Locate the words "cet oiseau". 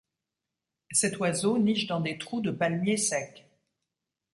0.89-1.59